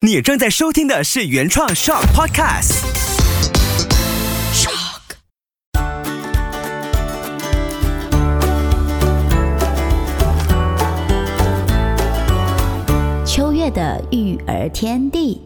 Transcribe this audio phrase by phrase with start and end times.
[0.00, 2.84] 你正在收听的是原创 Shock Podcast。
[4.54, 5.00] Shock。
[13.26, 15.40] 秋月的育儿天地，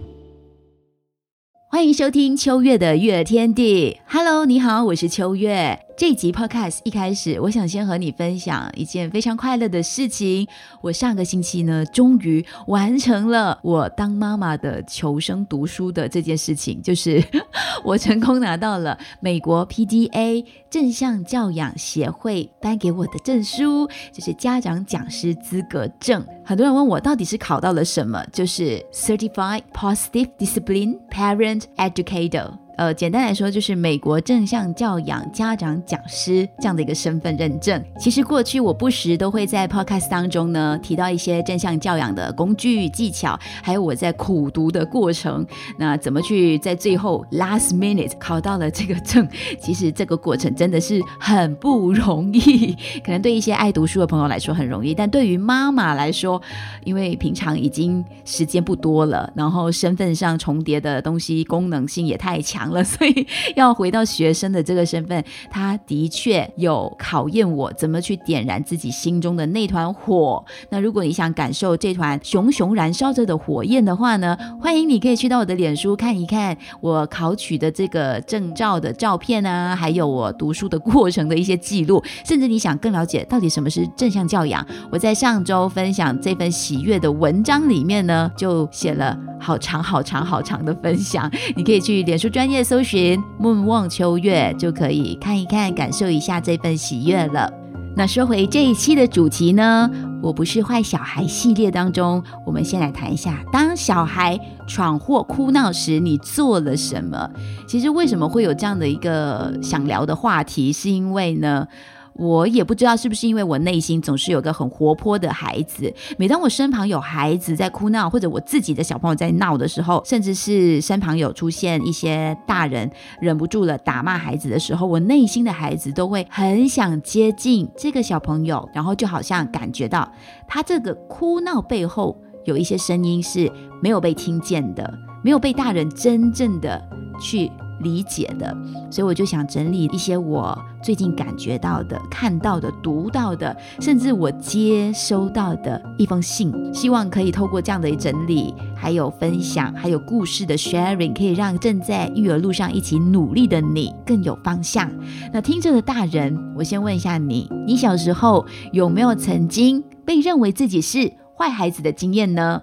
[1.71, 4.01] 欢迎收听秋月的育儿天地。
[4.07, 5.81] Hello，你好，我是秋月。
[6.03, 10.49] 这集 Podcast 一开始，我想先和你分享一件非常快乐的事情。
[10.81, 17.23] 我上个星期呢，终于完成了我当妈妈的求生读书的这件事情，就是
[17.87, 26.27] 我成功拿到了美国 PDA 正向教养协会颁给我的证书，就是家长讲师资格证。
[26.45, 32.62] 很多人问我到底是考到了什么，就是 Certified Positive Discipline Parent Educator。
[32.77, 37.83] 呃，简单来说，就是美国正向教养家长讲师这样的一个身份认证。
[37.99, 45.47] 其实过去我不时都会在 podcast 当中呢提到一些正向教养的工具技巧，还有我在苦读的过程，
[45.79, 49.29] 那怎么去在最后 last minute 考到了这个证？
[49.61, 52.75] 其实这个过程真的是很不容易。
[53.05, 56.41] 可能对一些爱读书的朋友来说很容易，但对于妈妈来说，
[56.85, 62.62] 因为平常已经时间不多了，然后身份上重叠的东西功能性也太强。
[62.71, 70.45] 了， 所以要回到学生的这个身份，他的确有考验我怎么去点燃自己心中的那团火。
[70.71, 82.03] 那如果你想感受这团熊熊燃烧着的火焰的话呢，欢迎你可以去到我的脸书看一看我考取的这个证照的照片啊，还有我读书的过程的一些记录。
[82.25, 97.53] 甚至你想更了解到底什么是正向教养，我在上周分享这份喜悦的文章里面呢，就写了好长好长好长的分享，你可以去脸书专业搜寻“梦望秋月”，就可以看一看，感受一下这份喜悦了。
[97.95, 99.91] 那说回这一期的主题呢，
[100.23, 107.29] 我不是坏小孩系列当中，我们先来谈一下，当小孩闯祸哭闹时，你做了什么？
[107.67, 111.67] 其实为什么会有这样的一个想聊的话题，是因为呢？
[112.15, 122.91] 我也不知道是不是因为我内心总是有个很活泼的孩子，每当我身旁有孩子在哭闹，或者我自己的小朋友在闹的时候，甚至是身旁有出现一些大人
[123.21, 130.11] 忍不住了打骂孩子的时候，我内心的孩子都会很想接近这个小朋友，然后就好像感觉到
[130.47, 133.51] 他这个哭闹背后有一些声音是
[133.83, 134.93] 没有被听见的，
[135.25, 136.83] 没有被大人真正的
[137.21, 137.51] 去。
[137.83, 138.57] 理解的，
[138.91, 154.91] 所以我就想整理一些我最近感觉到的、看到的、读到的，甚至我接收到的一封信，希望可以透过这样的整理，还有分享，还有故事的 sharing，可以让正在育儿路上一起努力的你更有方向。
[155.33, 162.63] 那听着的大人，我先问一下你：你小时候有没有曾经被认为自己是坏孩子的经验呢？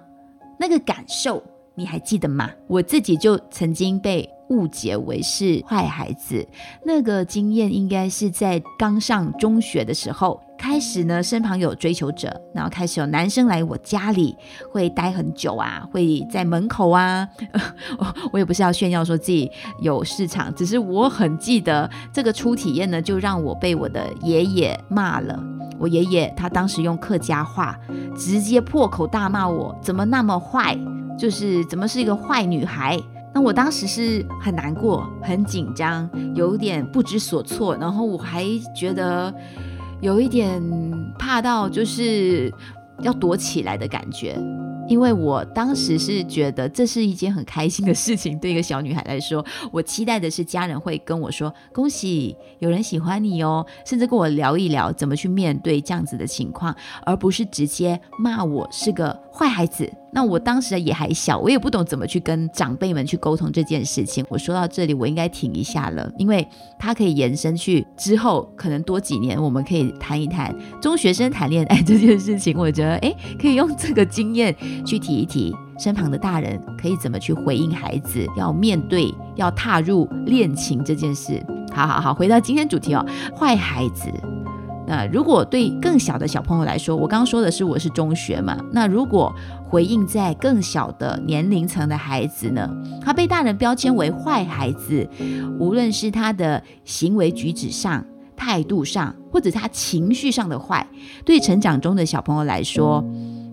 [0.58, 1.42] 那个感受
[1.74, 2.50] 你还记得吗？
[2.66, 4.28] 我自己就曾经被。
[4.50, 6.46] 误解为是坏孩子，
[6.84, 11.22] 那个经验应该是在刚上中学的时候开始呢。
[11.22, 14.36] 身旁有追求者，然后开始有男生来我家里，
[14.72, 17.28] 会待很久啊，会在门口啊。
[18.32, 19.50] 我也不是要炫耀说自己
[19.80, 25.38] 有市场，只是我很记得这个初体验呢，就让我被我的爷爷骂了。
[25.78, 27.78] 我爷爷他当时用客家话
[28.16, 30.76] 直接破口大骂我，怎么那么坏，
[31.16, 32.98] 就是怎么是一个坏女孩。
[33.32, 39.32] 那我当时是很难过、很紧张，有点不知所措，然后我还觉得
[40.00, 40.60] 有一点
[41.18, 42.52] 怕到就是
[43.02, 44.36] 要躲起来的感觉。
[44.88, 56.74] 因为我当时是觉得这是一件很开心的事情，对一个小女孩来说，我期待的是家人会跟我说恭喜有人喜欢你哦，甚至跟我聊一聊怎么去面对这样子的情况，
[57.06, 59.88] 而不是直接骂我是个坏孩子。
[60.12, 64.24] 那我当时也还小，我也不懂怎么去跟长辈们去沟通这件事情。
[64.28, 66.46] 我说到这里，我应该停一下了，因为
[66.78, 72.56] 它可以延伸去之后，可能多几年，我们可以谈一谈中学生谈恋爱这件事情。
[72.58, 74.54] 我觉得，哎，可以用这个经验
[74.84, 81.40] 去提一提身旁的大人可以怎么去回应孩子，要面对要踏入恋情这件事。
[81.72, 83.06] 好好好，回到今天主题哦，
[83.38, 84.10] 坏孩子。
[84.86, 88.58] 那如果对更小的小朋友来说，我刚刚说的是我是中学嘛？
[88.72, 89.32] 那如果
[89.70, 92.68] 回应在更小的年龄层的孩子呢？
[93.00, 95.08] 他被大人标签为坏孩子，
[95.60, 98.04] 无论是他的行为举止上、
[98.36, 100.84] 态度上，或者他情绪上的坏，
[101.24, 103.04] 对成长中的小朋友来说。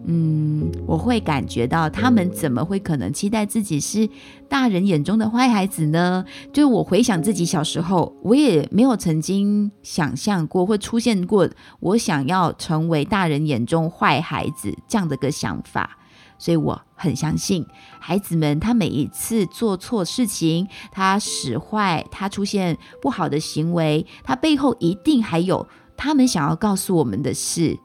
[0.10, 4.08] 嗯，我会感觉到他们怎么会可能期待自己是
[4.48, 6.24] 大人眼中的坏孩子呢？
[6.54, 11.50] 就我回想自己小时候，我也没有曾经想象过会出现过
[11.82, 15.97] 我想要成为大人眼中坏孩子这样的个想法。
[16.38, 17.66] 所以我很相信
[18.00, 27.80] 孩子们，他每一次做错事情，他使坏，他出现不好的行为，他背后一定还有他们想要告诉我们的事。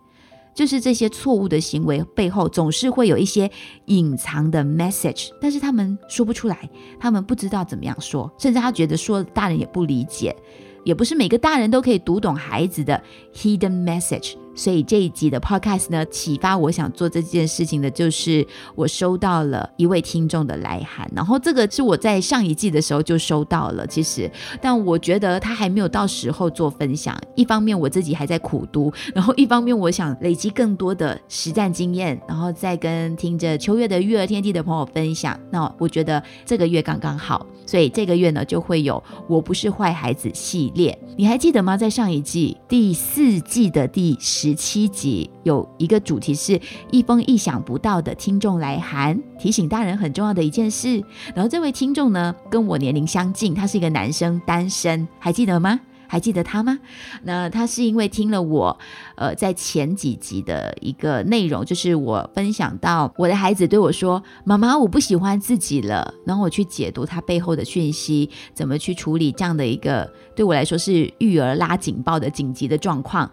[0.54, 3.50] 就是这些错误的行为背后，总是会有一些
[3.86, 6.68] 隐藏的 message，但是他们说不出来，
[7.00, 10.36] 他们不知道怎么样说，甚至他觉得说大人也不理解，
[10.84, 13.02] 也不是每个大人都可以读懂孩子的
[13.32, 14.34] hidden message。
[14.54, 27.18] 所以这一集的 podcast 呢，启发我想做这件事情的，就是我收到了一位听众的来函，然后这个是我在上一季的时候就收到了，其实，但我觉得他还没有到时候做分享。
[27.34, 35.38] 一方面我自己还在苦读，然后一方面我想累积更多的实战经验，然后再跟听着秋月的育儿天地的朋友分享。
[35.50, 40.98] 那我觉得这个月刚刚好，所以这个月呢就会有我不是坏孩子系列。
[41.16, 41.76] 你还记得吗？
[41.76, 44.18] 在上一季第四季的第。
[44.20, 46.60] 十十七集有一个主题是
[46.90, 51.00] 一封意想不到的听众来函，提醒大人很重要的一件事。
[51.32, 55.78] 然后这位听众呢，跟我年龄相近，他是一个男生，单身，还记得吗？
[56.08, 56.76] 还记得他吗？
[57.22, 58.76] 那他是因为听了我，
[59.14, 73.30] 呃，在前几集的一个内容，就是我分享到我的孩子对我说：“妈妈，我不喜欢自己了。”然后我去解读他背后的讯息，怎么去处理这样的一个对我来说是育儿拉警报的紧急的状况。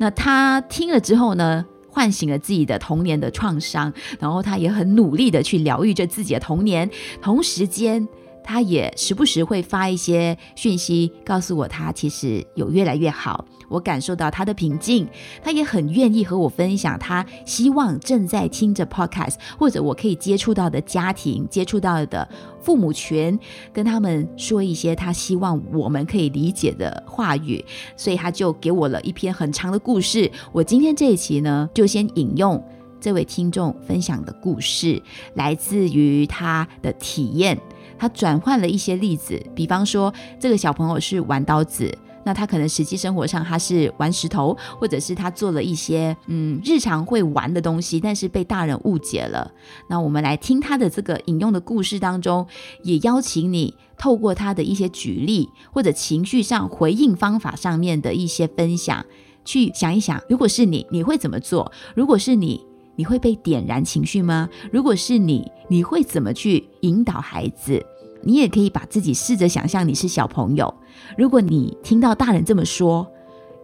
[0.00, 8.08] 那他听了之后呢，唤醒了自己的童年的创伤，然后他也很努力的去疗愈着自己的童年，同时间。
[8.50, 13.46] 他也时不时会发一些讯息告诉我，他其实有越来越好。
[13.68, 15.06] 我感受到他的平静，
[15.40, 16.98] 他也很愿意和我分享。
[16.98, 22.28] 他希望正在听着 podcast 或者我可以接触到的家庭、接触到的
[22.60, 23.38] 父母群，
[23.72, 27.64] 跟他们说一些他希望我们可以理解的话语。
[27.96, 30.28] 所以他就给我了一篇很长的故事。
[30.50, 32.60] 我今天这一期呢，就先引用
[33.00, 35.00] 这位听众分享的故事，
[35.34, 37.56] 来自于他的体验。
[38.00, 41.94] 他转换了一些例子，比方说这个小朋友是玩刀子，
[42.24, 49.52] 那他可能实际生活上他是玩石头，或者是他做了一些嗯日常会玩的东西，但是被大人误解了。
[49.88, 52.46] 那我们来听他的这个引用的故事当中，
[52.82, 59.04] 也邀请你透过他的一些举例或者情绪上回应方法上面的一些分享，
[59.44, 61.70] 去想一想，如果是你，你会怎么做？
[61.94, 62.64] 如果是你。
[62.96, 64.46] 你会被点燃情绪吗？
[64.70, 67.82] 如果是你，你会怎么去引导孩子？
[68.22, 70.72] 你也可以把自己试着想象你是小朋友。
[71.16, 73.06] 如果你听到大人这么说，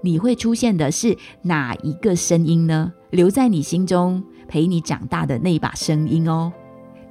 [0.02, 2.92] 你会出现的是哪一个声音呢？
[3.10, 6.52] 留在你心中陪你长大的那一把声音哦。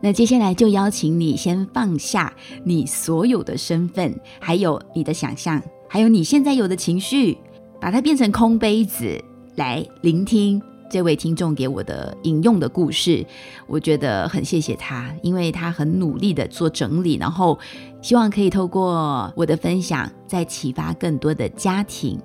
[0.02, 2.32] 那接下来就邀请你先放下
[2.64, 7.38] 你所有的身份，还有你的想象，还有你现在有的情绪，
[7.82, 9.20] 把它变成空杯子
[9.56, 10.62] 来聆听。
[10.90, 13.26] 这位听众给我的引用的故事，
[13.68, 17.58] 我觉得很谢谢他，因为他很努力的做整理，然后
[18.02, 22.20] 希望可以透过我的分享，再启发更多的家庭。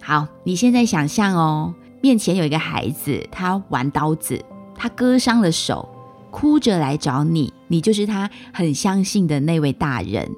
[0.00, 4.42] 好，你现在想象哦，面前有一个孩子，他玩刀子，
[4.74, 5.88] 他割伤了手，
[6.30, 10.30] 哭着来找你，你就是他很相信的那位大人。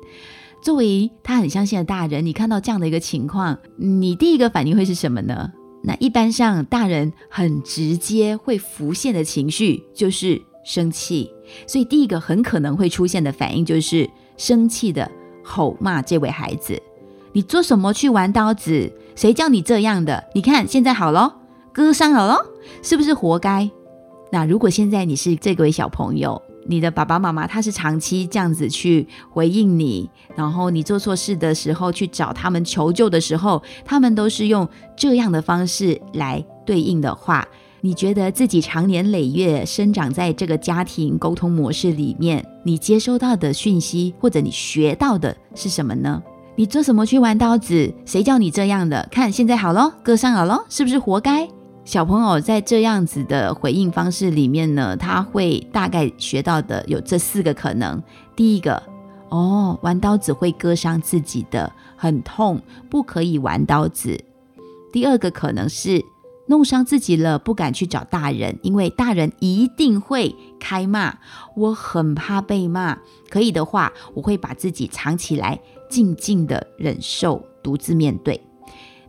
[0.63, 5.53] 作为他很相信的大人，你看到这样的一个情况，你第一个反应会是什么呢？
[5.83, 11.31] 那一般上，大人很直接会浮现的情绪就是生气，
[11.67, 15.11] 所以第一个很可能会出现的反应就是生气的
[15.43, 16.81] 吼骂这位孩子
[17.33, 18.93] ：“你做什么去玩刀子？
[19.17, 20.25] 谁叫你这样的？
[20.35, 21.37] 你看现在好了，
[21.73, 22.47] 割伤了咯，
[22.83, 23.71] 是不是活该？”
[24.31, 37.45] 那如果现在你是这位小朋友，你的爸爸妈妈他是长期这样子去回应你，然后你做错事的时候去找他们求救的时候，他们都是用这样的方式来对应的话，
[37.81, 46.23] 你觉得自己长年累月生长在这个家庭沟通模式里面，你接收到的讯息或者你学到的是什么呢？
[46.55, 47.93] 你做什么去玩刀子？
[48.07, 49.09] 谁叫你这样的？
[49.11, 51.49] 看现在好了，割伤好了，是不是活该？
[51.85, 58.01] 小朋友在这样子的回应方式里面呢，他会大概学到的有这四个可能。
[58.37, 58.81] 第一个，
[59.31, 64.23] 哦，玩刀子会割伤自己的，很痛，不可以玩刀子。
[64.93, 66.05] 第二个可能是
[66.47, 71.19] 弄伤自己了，不敢去找大人，因为大人一定会开骂，
[71.57, 72.99] 我很怕被骂。
[73.29, 75.59] 可以的话，我会把自己藏起来，
[75.89, 78.41] 静静的忍受，独自面对。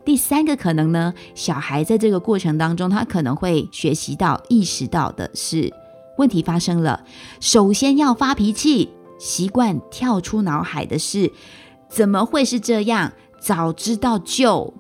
[0.03, 5.72] 第三个可能呢，小孩在这个过程当中，他可能会学习到、意识到的是
[6.17, 7.03] 问题发生了，
[7.39, 8.89] 首先要发脾气，
[9.20, 11.31] 习惯跳出脑海的是
[11.89, 13.12] 怎么会是这样？
[13.39, 14.72] 早知道就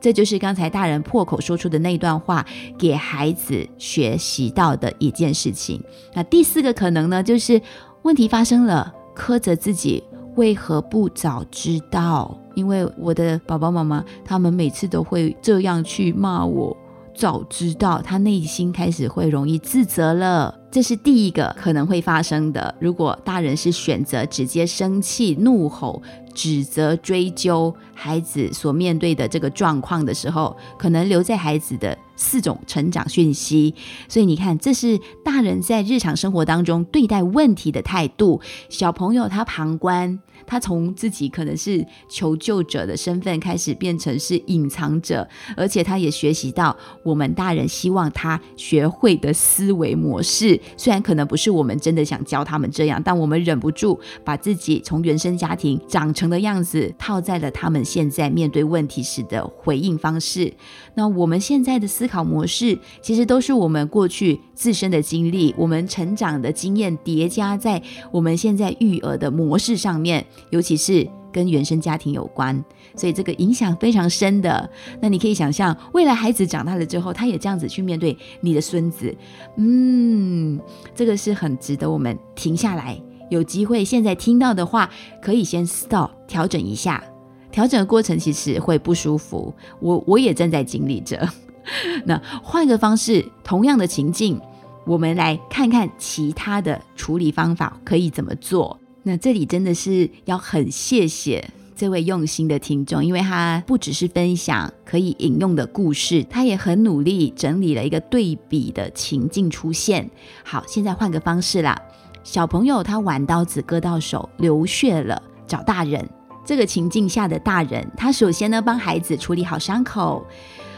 [0.00, 2.46] 这就是刚才大人破口说出的那段话，
[2.78, 5.82] 给孩子学习到的一件事情。
[6.14, 7.60] 那第四个可能呢，就是
[8.02, 10.04] 问题发生了，苛责自己
[10.36, 12.38] 为何不早知道？
[12.56, 16.76] 因为我的爸爸妈妈他们每次都会这样去骂我。
[17.14, 22.74] 早知道，他内心开始会容易自责了，这是第一个可能会发生的。
[22.78, 26.02] 如果大人是选择直接生气、怒吼、
[26.34, 33.74] 指责、追究孩子所面对的这个状况的时候，可能留在孩子的四种成长讯息。
[34.06, 38.42] 所以你看，这是大人在日常生活当中对待问题的态度。
[38.68, 40.20] 小朋友他旁观。
[40.48, 50.60] 他从自己可能是求救者的身份开始变成是隐藏者，而且他也学习到我们大人希望他学会的思维模式。
[50.76, 60.52] 虽然可能不是我们真的想教他们这样，但我们忍不住把自己从原生家庭长成的样子套在了他们现在面对问题时的回应方式。
[60.94, 70.24] 那我们现在的思考模式，其实都是我们过去自身的经历、我们成长的经验叠加在我们现在育儿的模式上面。
[70.50, 72.64] 尤其是跟原生家庭有关，
[72.94, 74.70] 所以这个影响非常深的。
[75.02, 79.14] 那你可以想象，未来孩子长大了之后，他也这样子去面对你的孙子，
[79.58, 80.58] 嗯，
[80.94, 84.88] 这个是很值得我们停下来，有机会现在听到的话，
[85.20, 87.04] 可以先 stop 调整一下。
[87.52, 91.28] 调整的过程其实会不舒服，我我也正在经历着。
[92.06, 94.40] 那换个方式，同样的情境，
[94.86, 98.80] 我们来看看其他的处理方法可以怎么做。
[99.08, 110.10] 那这里真的是要很谢谢这位用心的听众，因为他不只是分享可以引用的故事，他也很努力整理了一个对比的情境出现。
[110.42, 111.80] 好，现在换个方式啦，
[112.24, 116.04] 小朋友他玩刀子割到手流血了，找大人。
[116.44, 120.26] 这个情境下的大人，他首先呢帮孩子处理好伤口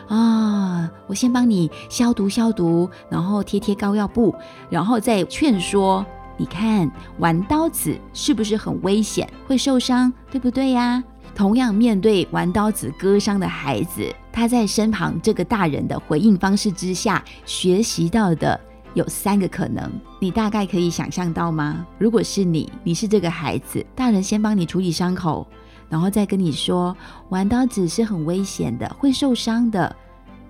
[0.06, 4.34] 啊，我先帮你消毒消毒，然后贴贴膏药布，
[4.68, 6.04] 然后再劝说。
[6.38, 11.02] 你看，玩刀子是不是很危险，会受伤，对不对呀？
[11.34, 18.58] 同样面对玩刀子割伤的孩子，他在身旁这个大人的回应方式之下，学习到的
[18.94, 19.90] 有三个可能，
[20.20, 21.84] 你大概可以想象到吗？
[21.98, 25.46] 如果是你，你是这个孩子，大人先帮你处理伤口，
[25.88, 26.96] 然后再跟你说
[27.30, 29.94] 玩刀子是很危险的，会受伤的，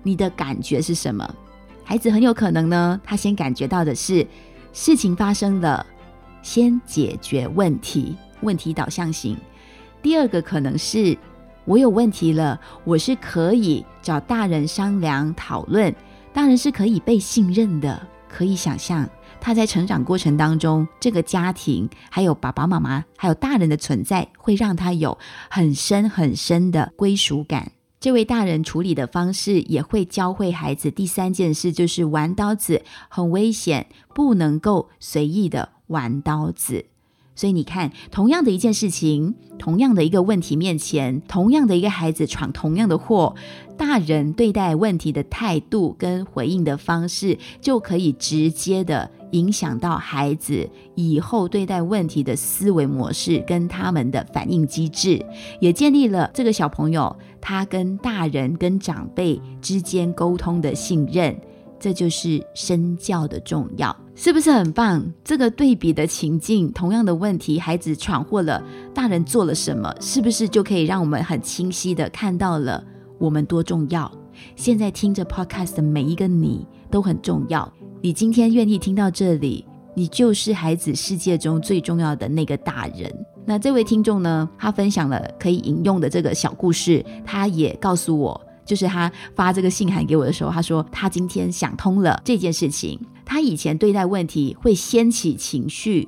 [0.03, 1.27] 你的感觉是什么？
[1.83, 4.27] 孩子很有可能呢，他先感觉到的是。
[4.71, 5.85] 事情发生了，
[6.41, 9.37] 先解决问题，问题导向型。
[10.01, 11.17] 第二个可能是
[11.65, 15.93] 我有问题了，我是可以找大人商量讨论，
[16.33, 18.07] 大人是可以被信任的。
[18.31, 19.09] 可以想象
[19.41, 25.17] 他在成长过程当中，这个家庭还有爸爸妈妈还有大人的存在，会让他有
[25.49, 27.71] 很深很深的归属感。
[27.99, 36.85] 这位大人处理的方式也会教会孩子第三件事，就是玩刀子很危险，不能够随意的玩刀子。
[37.35, 43.35] 所以你看，同样的一件事情，同样的一个问题面前，同样的一个孩子闯同样的祸，
[43.77, 49.11] 大人对待问题的态度跟回应的方式，就可以直接的。
[49.31, 55.25] 影响到孩子以后对待问题的思维模式跟他们的反应机制，
[55.59, 61.39] 也建立了这个小朋友他跟大人跟长辈之间沟通的信任。
[61.81, 65.01] 这就是身教的重要，是不是很棒？
[65.23, 68.61] 这个对比的情境，同样的问题，孩子闯祸了，
[68.93, 69.95] 大人做了什么？
[70.01, 72.83] 是不是就可以让我们很清晰的看到了
[73.17, 74.11] 我们多重要？
[74.57, 77.71] 现在听着 Podcast 的每一个你都很重要。
[78.01, 83.13] 你今天愿意听到这里，你就是孩子世界中最重要的那个大人。
[83.45, 84.49] 那这位听众呢？
[84.57, 92.97] 他分享了可以引用的这个小故事，他也告诉我，就是他发这个信函给我的时候，他说他今天想通了这件事情。
[93.25, 96.07] 他以前对待问题会掀起情绪，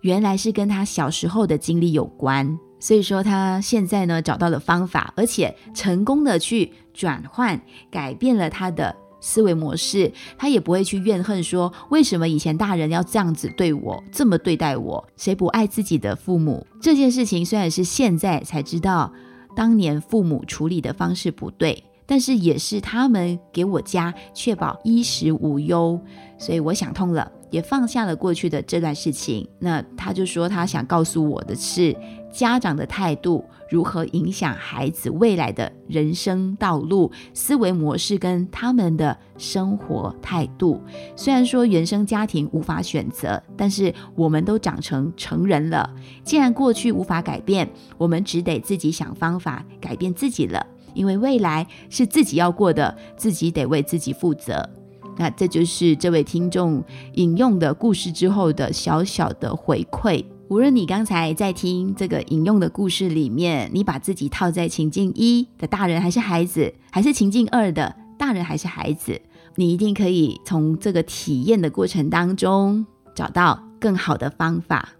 [0.00, 2.58] 原来是跟他小时候的经历有关。
[2.80, 8.96] 所以说他现在呢找到了方法，而且成功的去转换，改变了他的。
[9.26, 15.04] 思维模式，他也不会去怨恨说为什么以前大人要这样子对我，这么对待我？
[15.16, 16.64] 谁不爱自己的父母？
[16.80, 19.12] 这件事情虽然是现在才知道，
[19.56, 26.00] 当年父母处理的方式不对，但是也是他们给我家确保衣食无忧，
[26.38, 29.46] 所以我想通了，也放下了过去的这段事情。
[29.58, 31.96] 那他就说他想告诉我的是。
[32.32, 40.78] 家长的态度如何影响孩子未来的人生道路、思维模式跟他们的生活态度？
[41.16, 45.90] 虽然说原生家庭无法选择，但是我们都长成成人了。
[46.22, 50.66] 既然过去无法改变，我们只得自己想方法改变自己了。
[50.96, 54.68] 因为未来是自己要过的，自己得为自己负责。
[55.18, 56.82] 那这就是这位听众
[57.14, 60.24] 引用的故事之后的小小的回馈。
[60.48, 69.20] 无论你刚才在听这个引用的故事里面，你把自己套在情境一的大人还是孩子，还是情境二的大人还是孩子，
[69.56, 74.90] 你一定可以从这个体验的过程当中找到更好的方法。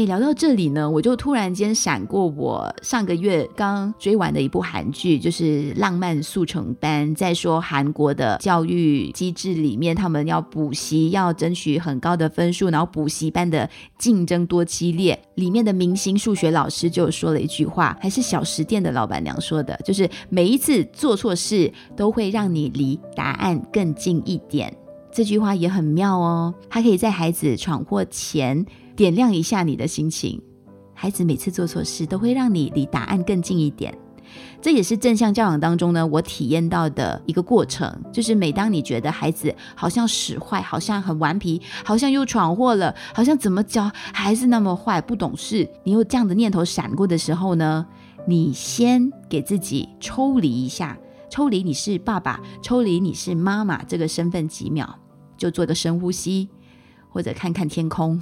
[0.00, 7.06] 哎，聊到这里呢，我就突然间闪过我上个月刚追完的一部韩剧，就是《浪漫速成班》。
[7.14, 15.20] 在说韩国的教育机制里面，他们要补习，要争取很高的分数，然后补习班的竞争多激烈。
[15.34, 24.74] 里面的明星数学老师就说了一句话，还是小食店的老板娘说的，就是每一次做错事都会让你离答案更近一点。
[25.12, 28.64] 这句话也很妙哦，它可以在孩子闯祸前。
[29.00, 30.38] 点亮一下你的心情，
[30.92, 33.96] 孩子每次做错事都会让你离答案更近一点。
[34.60, 47.86] 这也是正向教养当中呢，我体验到的一个过程，就是每当你觉得孩子好像使坏，好像很顽皮，好像又闯祸了，好像怎么教还是那么坏，不懂事，你有这样的念头闪过的时候呢，
[48.26, 50.98] 你先给自己抽离一下，
[51.30, 54.94] 抽离你是爸爸，抽离你是妈妈这个身份几秒，
[55.38, 56.50] 就做个深呼吸。
[57.10, 58.20] 或者看看天空，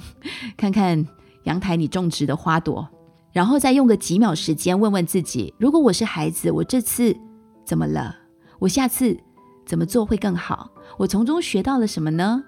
[0.57, 1.07] 看看
[1.43, 2.87] 阳台你种植的花朵，
[3.31, 7.15] 然后再用个几秒时间问问自己：如果我是孩子，我这次
[7.63, 8.15] 怎么了？
[8.59, 9.17] 我下次
[9.65, 10.71] 怎么做会更好？
[10.97, 12.43] 我从中学到了什么呢？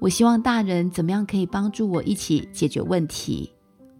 [0.00, 3.50] 我希望大人怎么样可以帮助我一起解决问题？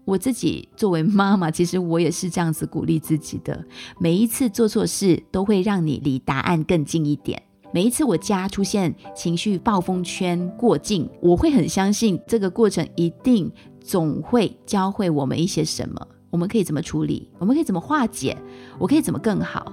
[0.05, 3.65] 我自己作为妈妈，其实我也是这样子鼓励自己的。
[3.99, 7.43] 每一次做错事，都会让你离答案更近一点。
[7.75, 13.51] 每一次我家出现情绪暴风圈过境，我会很相信这个过程一定
[13.81, 16.07] 总会教会我们一些什么。
[16.31, 17.29] 我们可以怎么处理？
[17.37, 18.39] 我们可以怎么化解？
[18.79, 19.73] 我可以怎么更好？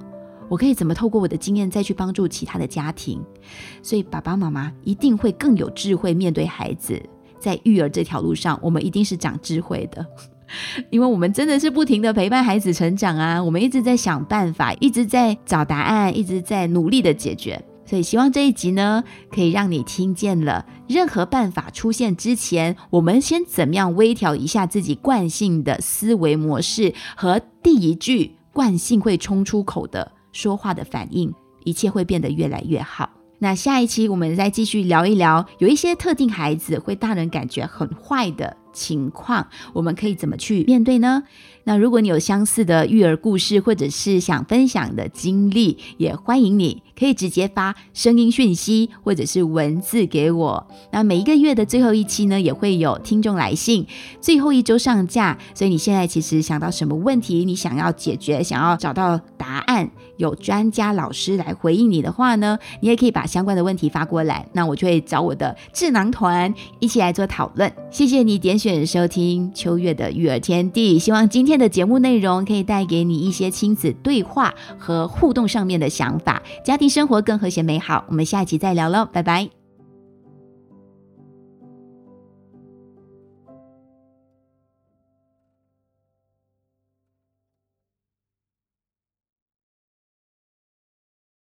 [0.49, 3.21] 我可以怎么透过我的经验再去帮助其他的家庭？
[3.83, 6.99] 所以爸爸妈妈一定会更有智慧面对孩子，
[7.37, 10.03] 在育儿这条路上，我们一定是长智慧的，
[10.89, 13.43] 因为我们真的是不停的陪伴孩子成长啊！
[13.43, 17.63] 我们一直在想办法，一直在找答案，一直在努力的解决。
[17.91, 31.33] 所以希望这一集呢，可以让你听见了任何办法出现之前，我们先怎么样微调一下自己惯性的思维模式和第一句惯性会冲出口的说话的反应，
[31.65, 33.09] 一切会变得越来越好。
[33.39, 41.23] 那下一期我们再继续聊一聊，有一些特定孩子会大人感觉很坏的情况，我们可以怎么去面对呢？
[41.65, 50.67] 那如果你有相似的育儿故事，或者是想分享的经历，也欢迎你可以直接发声音讯息或者是文字给我。
[50.91, 53.87] 那每一个月的最后一期呢，也会有听众来信，
[54.19, 55.39] 最后一周上架。
[55.55, 67.71] 所以你现在其实想到什么问题，你想要解决，想要找到答案，有专家老师来回应你的话呢，你也可以把相关的问题发过来，那我就会找我的智囊团一起来做讨论。
[67.89, 71.61] 谢谢你点选收听秋月的育儿天地，希望今天。
[71.61, 78.05] 的节目内容可以带给你一些亲子对话和互动上面的想法，家庭生活更和谐美好。
[78.09, 79.60] 我们下一集再聊喽，拜拜。